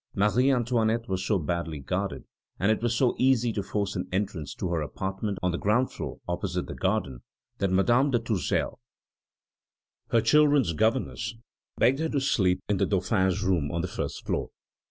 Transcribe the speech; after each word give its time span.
Marie 0.15 0.49
Antoinette 0.49 1.07
was 1.07 1.23
so 1.23 1.37
badly 1.37 1.77
guarded, 1.79 2.23
and 2.59 2.71
it 2.71 2.81
was 2.81 2.95
so 2.95 3.13
easy 3.19 3.53
to 3.53 3.61
force 3.61 3.95
an 3.95 4.07
entrance 4.11 4.55
to 4.55 4.67
her 4.69 4.81
apartment 4.81 5.37
on 5.43 5.51
the 5.51 5.59
ground 5.59 5.91
floor, 5.91 6.17
opposite 6.27 6.65
the 6.65 6.73
garden, 6.73 7.19
that 7.59 7.69
Madame 7.69 8.09
de 8.09 8.17
Tourzel, 8.17 8.79
her 10.09 10.19
children's 10.21 10.73
governess, 10.73 11.35
begged 11.77 11.99
her 11.99 12.09
to 12.09 12.19
sleep 12.19 12.61
in 12.67 12.77
the 12.77 12.87
Dauphin's 12.87 13.43
room 13.43 13.71
on 13.71 13.81
the 13.81 13.87
first 13.87 14.25
floor. 14.25 14.49